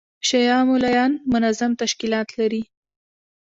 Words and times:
شیعه 0.27 0.57
مُلایان 0.69 1.11
منظم 1.33 1.71
تشکیلات 1.81 2.27
لري. 2.39 2.63